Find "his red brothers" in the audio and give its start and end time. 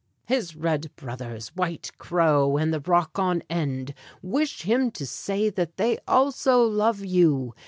0.25-1.49